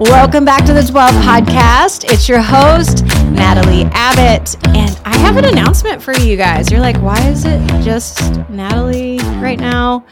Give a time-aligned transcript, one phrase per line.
[0.00, 2.10] Welcome back to the Dwell Podcast.
[2.10, 4.56] It's your host, Natalie Abbott.
[4.68, 6.70] And I have an announcement for you guys.
[6.70, 8.18] You're like, why is it just
[8.48, 10.06] Natalie right now?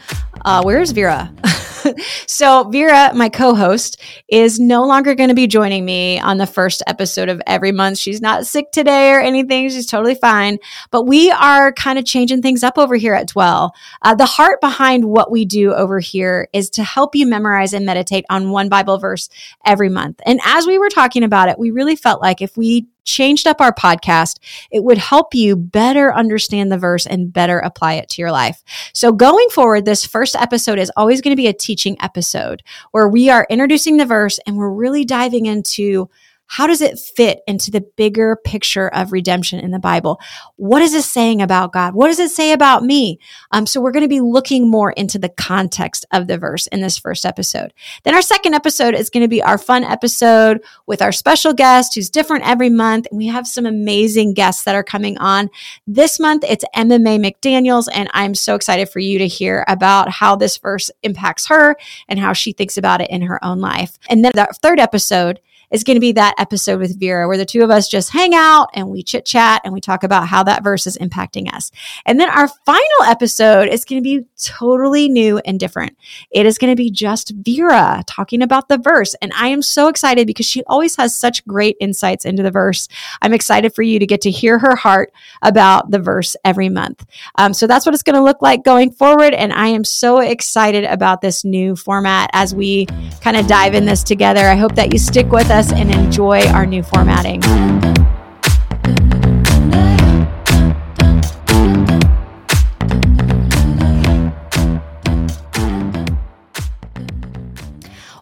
[0.45, 1.33] Uh, where's Vera?
[2.27, 6.47] so, Vera, my co host, is no longer going to be joining me on the
[6.47, 7.97] first episode of every month.
[7.97, 9.69] She's not sick today or anything.
[9.69, 10.57] She's totally fine.
[10.91, 13.73] But we are kind of changing things up over here at Dwell.
[14.01, 17.85] Uh, the heart behind what we do over here is to help you memorize and
[17.85, 19.29] meditate on one Bible verse
[19.65, 20.19] every month.
[20.25, 23.59] And as we were talking about it, we really felt like if we changed up
[23.59, 24.37] our podcast,
[24.71, 28.63] it would help you better understand the verse and better apply it to your life.
[28.93, 33.09] So going forward, this first episode is always going to be a teaching episode where
[33.09, 36.09] we are introducing the verse and we're really diving into
[36.49, 40.19] how does it fit into the bigger picture of redemption in the Bible?
[40.55, 41.93] What is this saying about God?
[41.93, 43.19] What does it say about me?
[43.51, 46.81] Um, so we're going to be looking more into the context of the verse in
[46.81, 47.71] this first episode.
[48.03, 51.93] Then our second episode is going to be our fun episode with our special guest
[51.93, 53.05] who's different every month.
[53.11, 55.51] And we have some amazing guests that are coming on.
[55.85, 57.87] This month, it's Emma McDaniels.
[57.93, 61.75] And I'm so excited for you to hear about how this verse impacts her
[62.07, 63.99] and how she thinks about it in her own life.
[64.09, 65.39] And then the third episode
[65.71, 68.33] is going to be that episode with Vera where the two of us just hang
[68.33, 71.71] out and we chit chat and we talk about how that verse is impacting us.
[72.05, 75.97] And then our final episode is going to be totally new and different.
[76.31, 79.15] It is going to be just Vera talking about the verse.
[79.21, 82.87] And I am so excited because she always has such great insights into the verse.
[83.21, 85.11] I'm excited for you to get to hear her heart
[85.41, 87.05] about the verse every month.
[87.35, 89.33] Um, so that's what it's going to look like going forward.
[89.33, 92.85] And I am so excited about this new format as we
[93.21, 94.47] kind of dive in this together.
[94.47, 97.41] I hope that you stick with us us and enjoy our new formatting.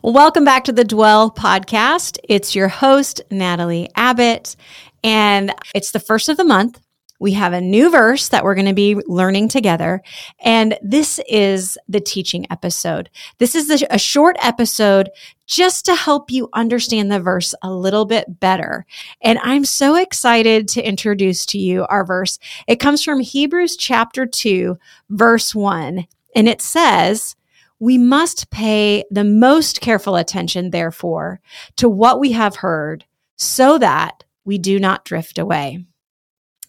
[0.02, 2.18] Welcome back to the Dwell podcast.
[2.28, 4.56] It's your host, Natalie Abbott,
[5.04, 6.82] and it's the first of the month.
[7.20, 10.02] We have a new verse that we're going to be learning together.
[10.40, 13.10] And this is the teaching episode.
[13.40, 15.10] This is a short episode
[15.46, 18.86] just to help you understand the verse a little bit better.
[19.22, 22.38] And I'm so excited to introduce to you our verse.
[22.68, 24.78] It comes from Hebrews chapter 2,
[25.10, 26.06] verse 1.
[26.36, 27.36] And it says,
[27.80, 31.42] we must pay the most careful attention, therefore,
[31.76, 33.06] to what we have heard
[33.36, 35.86] so that we do not drift away.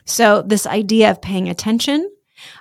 [0.08, 2.10] So, this idea of paying attention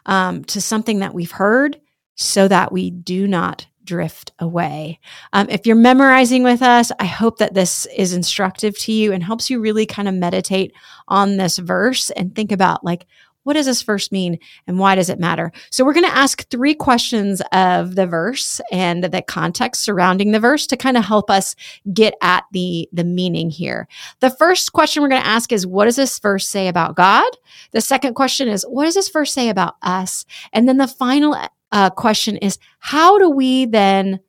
[0.05, 1.79] um, to something that we've heard
[2.15, 4.99] so that we do not drift away.
[5.31, 9.23] Um, if you're memorizing with us, I hope that this is instructive to you and
[9.23, 10.73] helps you really kind of meditate
[11.07, 13.05] on this verse and think about like,
[13.47, 14.37] what does this verse mean
[14.67, 15.53] and why does it matter?
[15.71, 20.39] So we're going to ask three questions of the verse and the context surrounding the
[20.41, 21.55] verse to kind of help us
[21.93, 23.87] get at the, the meaning here.
[24.19, 27.37] The first question we're going to ask is, what does this verse say about God?
[27.71, 30.25] The second question is, what does this verse say about us?
[30.51, 31.37] And then the final
[31.71, 34.19] uh, question is, how do we then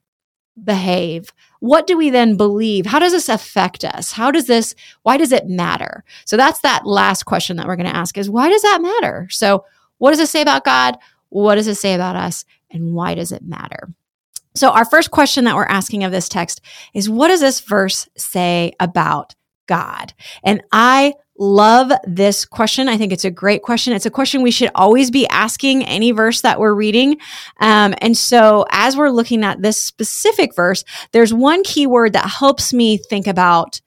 [0.62, 1.32] behave?
[1.60, 2.86] What do we then believe?
[2.86, 4.12] How does this affect us?
[4.12, 6.04] How does this, why does it matter?
[6.24, 9.28] So that's that last question that we're going to ask is why does that matter?
[9.30, 9.64] So
[9.98, 10.98] what does it say about God?
[11.30, 12.44] What does it say about us?
[12.70, 13.88] And why does it matter?
[14.54, 16.60] So our first question that we're asking of this text
[16.94, 19.34] is what does this verse say about
[19.66, 20.14] God?
[20.42, 22.88] And I love this question.
[22.88, 23.92] I think it's a great question.
[23.92, 27.18] It's a question we should always be asking any verse that we're reading.
[27.60, 32.28] Um, and so as we're looking at this specific verse, there's one key word that
[32.28, 33.80] helps me think about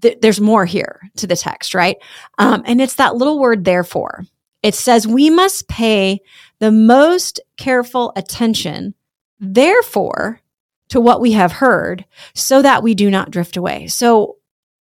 [0.00, 1.96] th- there's more here to the text, right?
[2.38, 4.24] Um, and it's that little word, therefore.
[4.62, 6.20] It says, we must pay
[6.58, 8.94] the most careful attention,
[9.38, 10.40] therefore,
[10.88, 13.86] to what we have heard so that we do not drift away.
[13.88, 14.38] So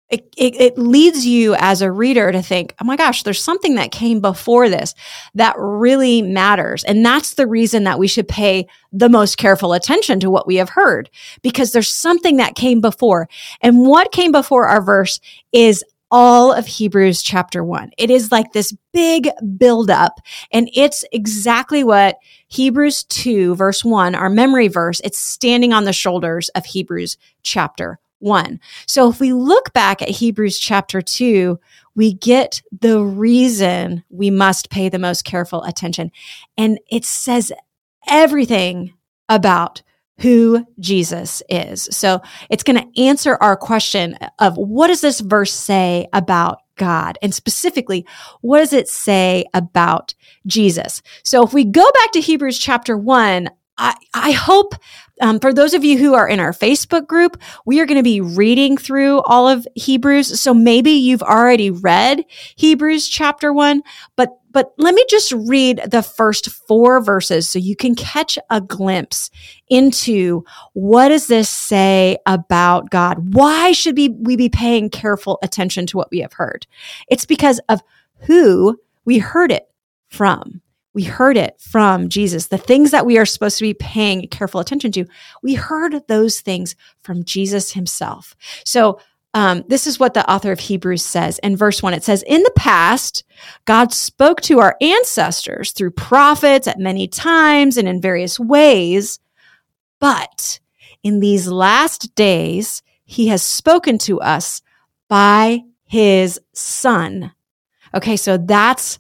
[0.10, 3.76] it, it, it, leads you as a reader to think, oh my gosh, there's something
[3.76, 4.94] that came before this
[5.34, 6.84] that really matters.
[6.84, 10.58] And that's the reason that we should pay the most careful attention to what we
[10.58, 11.10] have heard,
[11.42, 13.28] because there's something that came before.
[13.62, 15.20] And what came before our verse
[15.52, 17.90] is all of Hebrews chapter one.
[17.98, 20.20] It is like this big buildup,
[20.52, 22.18] and it's exactly what
[22.50, 28.00] Hebrews 2, verse 1, our memory verse, it's standing on the shoulders of Hebrews chapter
[28.24, 28.60] 1.
[28.88, 31.60] So if we look back at Hebrews chapter 2,
[31.96, 36.12] we get the reason we must pay the most careful attention.
[36.58, 37.52] And it says
[38.08, 38.94] everything
[39.30, 39.82] about
[40.20, 41.88] who Jesus is.
[41.92, 47.18] So it's going to answer our question of what does this verse say about God?
[47.22, 48.06] And specifically,
[48.42, 50.14] what does it say about
[50.48, 51.02] Jesus?
[51.24, 54.76] So if we go back to Hebrews chapter 1, I, hope
[55.22, 58.04] um, for those of you who are in our Facebook group, we are going to
[58.04, 60.40] be reading through all of Hebrews.
[60.40, 62.24] So maybe you've already read
[62.56, 63.82] Hebrews chapter one,
[64.16, 68.62] but but let me just read the first four verses so you can catch a
[68.62, 69.32] glimpse
[69.68, 73.34] into what does this say about God?
[73.34, 76.68] Why should we, we be paying careful attention to what we have heard?
[77.08, 77.82] It's because of
[78.28, 79.68] who we heard it
[80.08, 80.62] from.
[80.94, 82.48] We heard it from Jesus.
[82.48, 85.06] The things that we are supposed to be paying careful attention to,
[85.42, 88.36] we heard those things from Jesus himself.
[88.64, 89.00] So
[89.34, 91.94] um, this is what the author of Hebrews says in verse one.
[91.94, 93.24] It says, In the past,
[93.66, 99.20] God spoke to our ancestors through prophets at many times and in various ways.
[100.00, 100.60] But
[101.02, 104.62] in these last days, he has spoken to us
[105.08, 107.32] by his son.
[107.96, 109.00] Okay, so that's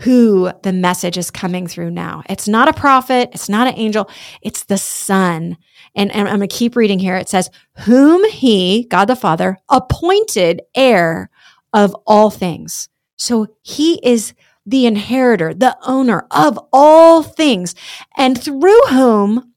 [0.00, 2.22] who the message is coming through now.
[2.28, 4.10] It's not a prophet, it's not an angel,
[4.40, 5.58] it's the Son.
[5.94, 7.16] And, and I'm going to keep reading here.
[7.16, 7.50] It says,
[7.84, 11.30] Whom he, God the Father, appointed heir
[11.72, 12.88] of all things.
[13.16, 14.32] So he is
[14.64, 17.74] the inheritor, the owner of all things,
[18.16, 19.52] and through whom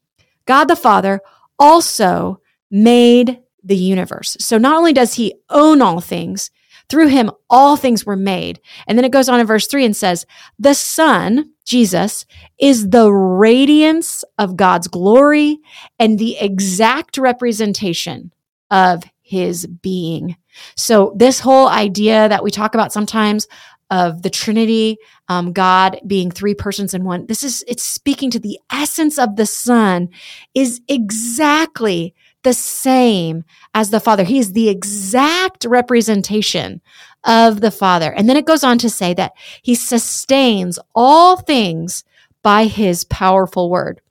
[0.45, 1.21] God the Father
[1.57, 4.35] also made the universe.
[4.39, 6.51] So not only does he own all things,
[6.89, 8.59] through him, all things were made.
[8.87, 10.25] And then it goes on in verse three and says,
[10.59, 12.25] the son, Jesus,
[12.59, 15.59] is the radiance of God's glory
[15.97, 18.31] and the exact representation
[18.69, 20.35] of his being.
[20.75, 23.47] So this whole idea that we talk about sometimes
[23.89, 24.97] of the Trinity,
[25.27, 27.27] um, God being three persons in one.
[27.27, 30.09] This is, it's speaking to the essence of the Son
[30.55, 33.43] is exactly the same
[33.73, 34.23] as the Father.
[34.23, 36.81] He is the exact representation
[37.23, 38.11] of the Father.
[38.11, 42.03] And then it goes on to say that he sustains all things
[42.41, 44.01] by his powerful word.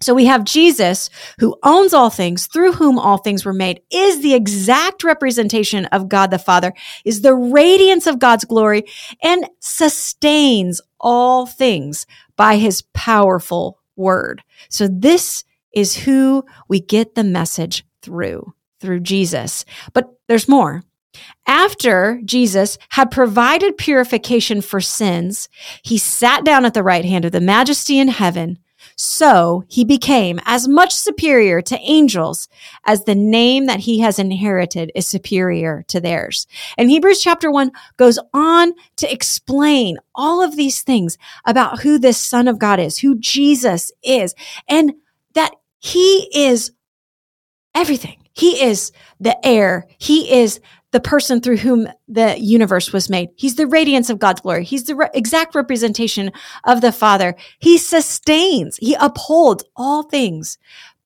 [0.00, 4.20] So we have Jesus who owns all things, through whom all things were made, is
[4.20, 6.74] the exact representation of God the Father,
[7.04, 8.84] is the radiance of God's glory,
[9.22, 12.04] and sustains all things
[12.36, 14.42] by his powerful word.
[14.68, 19.64] So this is who we get the message through, through Jesus.
[19.92, 20.82] But there's more.
[21.46, 25.48] After Jesus had provided purification for sins,
[25.82, 28.58] he sat down at the right hand of the majesty in heaven.
[28.96, 32.48] So he became as much superior to angels
[32.84, 36.46] as the name that he has inherited is superior to theirs.
[36.76, 42.18] And Hebrews chapter one goes on to explain all of these things about who this
[42.18, 44.34] son of God is, who Jesus is,
[44.68, 44.94] and
[45.34, 45.52] that
[45.82, 46.70] he is
[47.74, 48.16] everything.
[48.32, 49.86] He is the heir.
[49.98, 50.60] He is
[50.92, 53.30] the person through whom the universe was made.
[53.34, 54.64] He's the radiance of God's glory.
[54.64, 56.30] He's the re- exact representation
[56.64, 57.34] of the Father.
[57.58, 60.56] He sustains, he upholds all things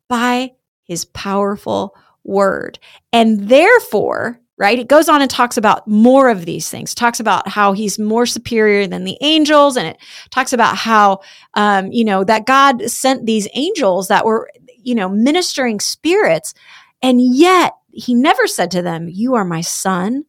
[0.09, 0.53] by
[0.85, 2.79] his powerful word.
[3.13, 4.79] And therefore, right?
[4.79, 8.27] It goes on and talks about more of these things, talks about how he's more
[8.27, 9.77] superior than the angels.
[9.77, 9.99] And it
[10.31, 11.21] talks about how,
[11.55, 14.51] um, you know, that God sent these angels that were
[14.87, 16.55] you know, ministering spirits.
[17.03, 20.25] And yet he never said to them, you are my son,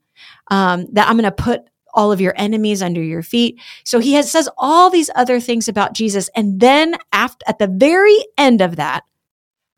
[0.49, 1.61] um, that I'm going to put
[1.93, 3.59] all of your enemies under your feet.
[3.83, 6.29] So he has, says all these other things about Jesus.
[6.35, 9.03] And then after, at the very end of that,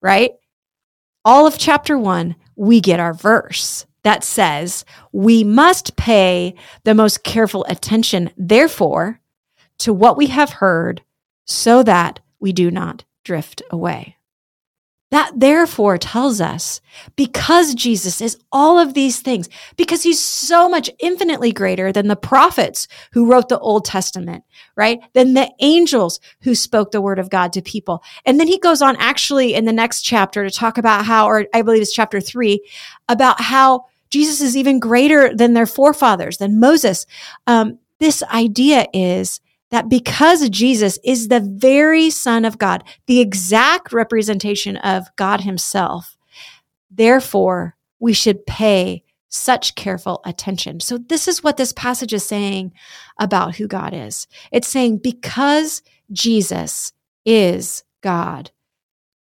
[0.02, 0.31] right?
[1.26, 6.56] All of chapter one, we get our verse that says we must pay
[6.86, 9.19] the most careful attention, therefore,
[9.80, 11.02] to what we have heard
[11.45, 14.16] so that we do not drift away.
[15.11, 16.81] That therefore tells us
[17.16, 22.16] because Jesus is all of these things, because he's so much infinitely greater than the
[22.16, 24.44] prophets who wrote the Old Testament,
[24.75, 24.99] right?
[25.13, 28.04] Than the angels who spoke the word of God to people.
[28.25, 31.45] And then he goes on actually in the next chapter to talk about how, or
[31.56, 32.63] I believe it's chapter three,
[33.07, 37.07] about how Jesus is even greater than their forefathers, than Moses.
[37.47, 43.94] Um, this idea is that because Jesus is the very Son of God, the exact
[43.94, 46.18] representation of God Himself,
[46.90, 50.80] therefore we should pay such careful attention.
[50.80, 52.73] So, this is what this passage is saying
[53.19, 54.28] about who God is.
[54.52, 56.94] It's saying because Jesus
[57.26, 58.52] is God,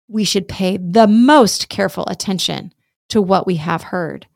[0.07, 2.73] we should pay the most careful attention
[3.09, 4.27] to what we have heard.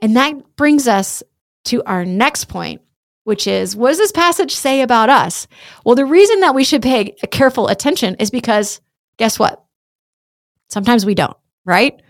[0.00, 1.22] And that brings us
[1.64, 2.80] to our next point,
[3.26, 5.48] which is what does this passage say about us?
[5.84, 8.80] Well, the reason that we should pay careful attention is because
[9.16, 9.64] guess what?
[10.68, 12.00] Sometimes we don't, right?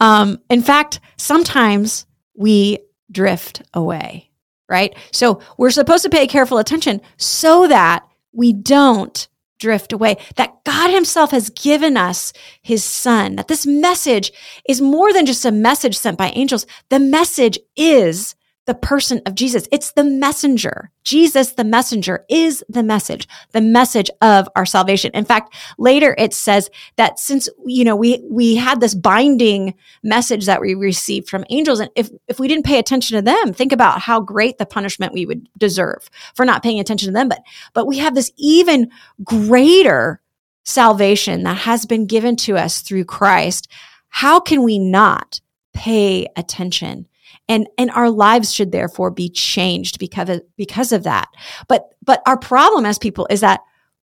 [0.00, 2.04] Um, in fact, sometimes
[2.34, 2.80] we
[3.12, 4.32] drift away,
[4.68, 4.96] right?
[5.12, 9.28] So we're supposed to pay careful attention so that we don't
[9.60, 14.32] drift away, that God himself has given us his son, that this message
[14.68, 16.66] is more than just a message sent by angels.
[16.88, 18.34] The message is
[18.66, 19.68] the person of Jesus.
[19.72, 20.90] It's the messenger.
[21.04, 25.12] Jesus, the messenger, is the message, the message of our salvation.
[25.14, 30.46] In fact, later it says that since, you know, we, we had this binding message
[30.46, 33.72] that we received from angels, and if, if we didn't pay attention to them, think
[33.72, 37.28] about how great the punishment we would deserve for not paying attention to them.
[37.28, 37.42] But,
[37.72, 38.90] but we have this even
[39.22, 40.20] greater
[40.64, 43.70] salvation that has been given to us through Christ.
[44.08, 45.40] How can we not
[45.72, 47.06] pay attention?
[47.48, 51.28] And and our lives should therefore be changed because of, because of that.
[51.68, 53.60] But but our problem as people is that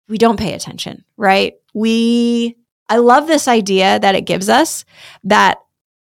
[0.09, 1.55] we don't pay attention right?
[1.75, 2.57] We
[2.89, 4.85] i love this idea that it gives us
[5.25, 5.59] that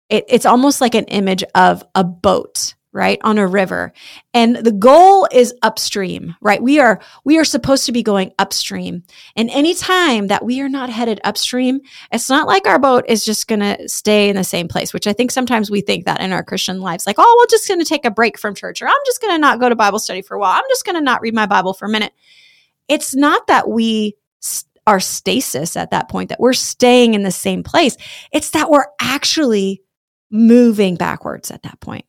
[0.10, 3.94] it, it's almost like an image of a boat right on a river.
[4.34, 6.62] And the goal is upstream right?
[6.62, 9.04] We are we are supposed to be going upstream.
[9.36, 13.48] And anytime that we are not headed upstream it's not like our boat is just
[13.48, 16.32] going to stay in the same place which i think sometimes we think that in
[16.32, 18.88] our christian lives like oh we're just going to take a break from church or
[18.88, 20.52] i'm just going to not go to bible study for a while.
[20.52, 22.14] I'm just going to not read my bible for a minute.
[22.88, 24.16] It's not that we
[24.88, 27.98] are stasis at that point that we're staying in the same place.
[28.32, 29.82] It's that we're actually
[30.30, 32.06] moving backwards at that point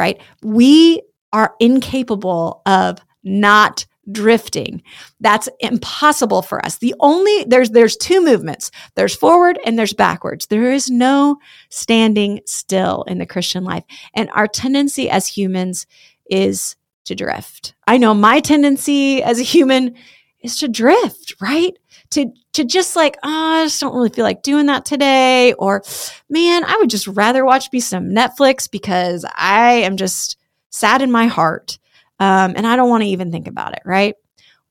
[0.00, 0.18] right?
[0.42, 4.82] We are incapable of not drifting.
[5.20, 6.78] That's impossible for us.
[6.78, 8.70] The only there's there's two movements.
[8.96, 10.46] There's forward and there's backwards.
[10.46, 11.36] There is no
[11.68, 13.84] standing still in the Christian life.
[14.14, 15.86] And our tendency as humans
[16.30, 17.74] is to drift.
[17.86, 19.94] I know my tendency as a human
[20.40, 21.74] is to drift, right?
[22.12, 25.52] To to just like, oh, I just don't really feel like doing that today.
[25.52, 25.82] Or
[26.28, 30.36] man, I would just rather watch me some Netflix because I am just
[30.70, 31.78] sad in my heart.
[32.18, 34.14] Um, and I don't want to even think about it, right?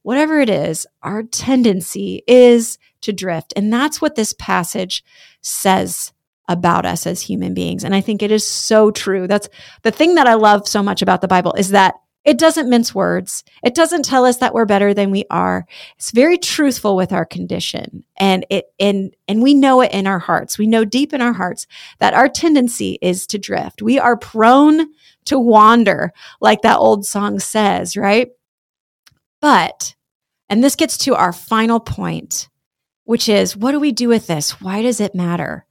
[0.03, 3.53] Whatever it is, our tendency is to drift.
[3.55, 5.03] And that's what this passage
[5.41, 6.13] says
[6.47, 7.83] about us as human beings.
[7.83, 9.27] And I think it is so true.
[9.27, 9.49] That's
[9.83, 12.93] the thing that I love so much about the Bible is that it doesn't mince
[12.93, 13.43] words.
[13.63, 15.65] It doesn't tell us that we're better than we are.
[15.97, 18.03] It's very truthful with our condition.
[18.17, 20.57] And it and and we know it in our hearts.
[20.57, 21.65] We know deep in our hearts
[21.99, 23.81] that our tendency is to drift.
[23.81, 24.87] We are prone
[25.25, 26.11] to wander,
[26.41, 28.29] like that old song says, right?
[29.41, 29.95] But
[30.49, 32.49] and this gets to our final point,
[33.05, 34.59] which is what do we do with this?
[34.59, 35.65] Why does it matter?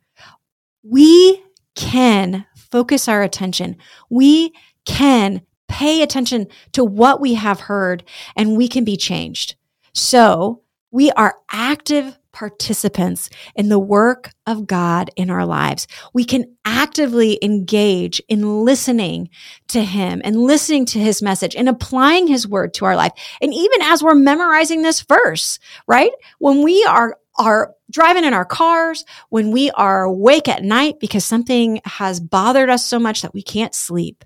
[0.83, 1.43] We
[1.75, 3.77] can focus our attention.
[4.09, 4.55] We
[4.87, 8.05] can pay attention to what we have heard
[8.37, 9.55] and we can be changed.
[9.93, 15.89] So we are active participants in the work of God in our lives.
[16.15, 19.31] We can actively engage in listening
[19.69, 23.13] to Him and listening to His message and applying His word to our life.
[23.41, 25.59] And even as we're memorizing this verse,
[25.89, 26.13] right?
[26.39, 31.25] When we are are driving in our cars, when we are awake at night because
[31.25, 34.25] something has bothered us so much that we can't sleep,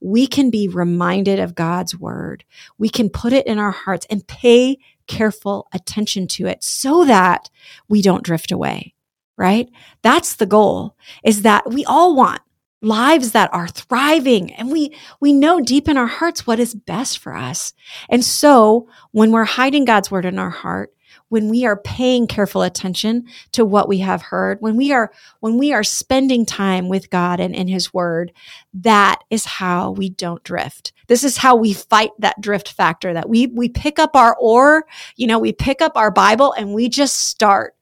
[0.00, 2.44] we can be reminded of God's word.
[2.78, 7.50] We can put it in our hearts and pay careful attention to it so that
[7.88, 8.94] we don't drift away,
[9.36, 9.68] right?
[10.02, 12.40] That's the goal is that we all want
[12.82, 17.18] lives that are thriving and we we know deep in our hearts what is best
[17.18, 17.72] for us.
[18.08, 20.92] And so when we're hiding God's word in our heart,
[21.32, 25.10] when we are paying careful attention to what we have heard, when we are,
[25.40, 28.32] when we are spending time with God and in his word,
[28.74, 30.92] that is how we don't drift.
[31.06, 34.84] This is how we fight that drift factor that we, we pick up our oar,
[35.16, 37.74] you know, we pick up our Bible and we just start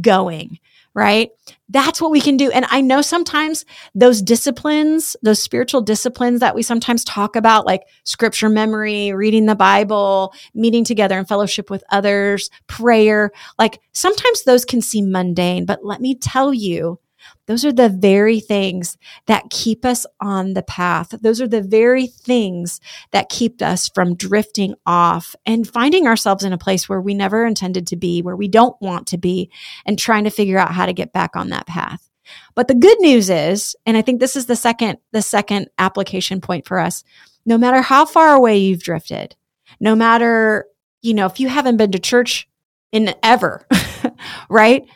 [0.00, 0.58] going
[0.94, 1.30] right?
[1.68, 2.50] That's what we can do.
[2.50, 7.82] And I know sometimes those disciplines, those spiritual disciplines that we sometimes talk about, like
[8.04, 14.64] scripture memory, reading the Bible, meeting together in fellowship with others, prayer, like sometimes those
[14.64, 15.66] can seem mundane.
[15.66, 17.00] But let me tell you,
[17.46, 21.14] those are the very things that keep us on the path.
[21.20, 22.80] Those are the very things
[23.12, 27.44] that keep us from drifting off and finding ourselves in a place where we never
[27.44, 29.50] intended to be, where we don't want to be,
[29.84, 32.08] and trying to figure out how to get back on that path.
[32.54, 36.40] But the good news is, and I think this is the second, the second application
[36.40, 37.04] point for us,
[37.44, 39.36] no matter how far away you've drifted,
[39.80, 40.66] no matter,
[41.02, 42.48] you know, if you haven't been to church
[42.92, 43.66] in ever,
[44.48, 44.86] right?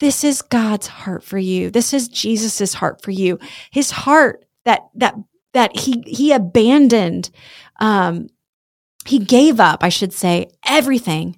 [0.00, 1.70] This is God's heart for you.
[1.70, 3.38] This is Jesus's heart for you.
[3.70, 5.14] His heart that that
[5.52, 7.30] that he he abandoned
[7.78, 8.28] um
[9.06, 11.36] he gave up, I should say, everything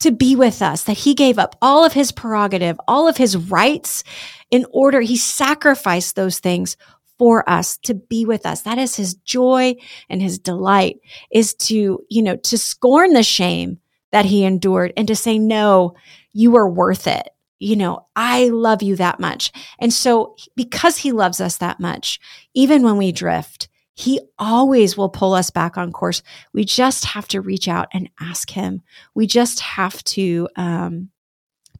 [0.00, 3.36] to be with us, that he gave up all of his prerogative, all of his
[3.36, 4.04] rights
[4.50, 6.76] in order, he sacrificed those things
[7.18, 8.62] for us to be with us.
[8.62, 9.74] That is his joy
[10.08, 11.00] and his delight
[11.32, 13.78] is to, you know, to scorn the shame
[14.12, 15.94] that he endured and to say, no,
[16.32, 17.28] you are worth it.
[17.58, 19.52] You know, I love you that much.
[19.78, 22.20] And so because he loves us that much,
[22.54, 26.22] even when we drift, he always will pull us back on course.
[26.52, 28.82] We just have to reach out and ask him.
[29.14, 31.10] We just have to, um,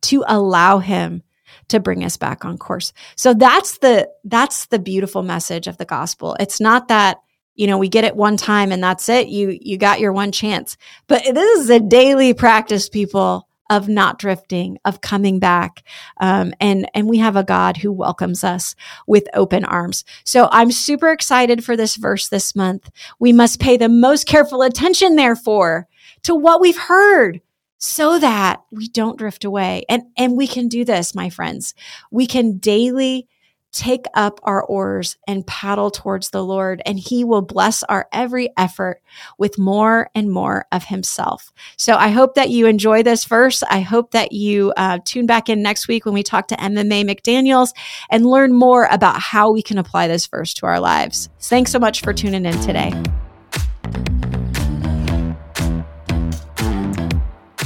[0.03, 1.23] to allow him
[1.69, 2.93] to bring us back on course.
[3.15, 6.37] So that's the, that's the beautiful message of the gospel.
[6.41, 7.19] It's not that,
[7.55, 9.29] you know, we get it one time and that's it.
[9.29, 14.19] You, you got your one chance, but this is a daily practice, people of not
[14.19, 15.83] drifting, of coming back.
[16.21, 18.75] Um, and, and we have a God who welcomes us
[19.07, 20.05] with open arms.
[20.25, 22.91] So I'm super excited for this verse this month.
[23.19, 25.87] We must pay the most careful attention, therefore,
[26.23, 27.41] to what we've heard
[27.79, 29.85] so that we don't drift away.
[29.89, 31.75] And, and we can do this, my friends.
[32.11, 33.29] We can daily
[33.73, 38.51] take up our oars and paddle towards the Lord, and He will bless our every
[38.57, 39.03] effort
[39.39, 41.53] with more and more of Himself.
[41.77, 43.63] So I hope that you enjoy this verse.
[43.63, 46.83] I hope that you uh, tune back in next week when we talk to Emma
[46.83, 47.71] McDaniels
[48.11, 51.29] and learn more about how we can apply this verse to our lives.
[51.41, 52.93] Thanks so much for tuning in today.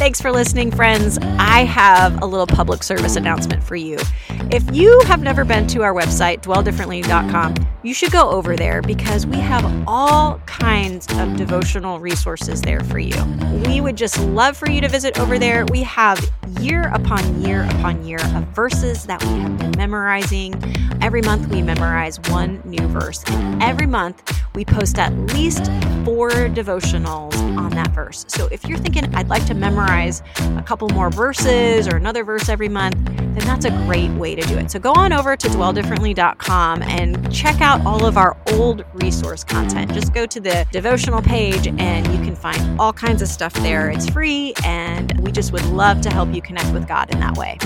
[0.03, 1.17] Thanks for listening, friends.
[1.39, 3.99] I have a little public service announcement for you.
[4.51, 9.27] If you have never been to our website, dwelldifferently.com, you should go over there because
[9.27, 13.17] we have all kinds of devotional resources there for you.
[13.67, 15.65] We would just love for you to visit over there.
[15.67, 20.55] We have year upon year upon year of verses that we have been memorizing.
[21.01, 24.23] Every month we memorize one new verse, and every month
[24.55, 25.67] we post at least
[26.05, 28.25] four devotionals on that verse.
[28.29, 30.23] So if you're thinking, I'd like to memorize
[30.57, 34.43] a couple more verses or another verse every month, then that's a great way to
[34.43, 34.71] do it.
[34.71, 39.91] So go on over to dwelldifferently.com and check out all of our old resource content.
[39.95, 43.89] Just go to the devotional page and you can find all kinds of stuff there.
[43.89, 47.39] It's free, and we just would love to help you connect with God in that
[47.39, 47.57] way.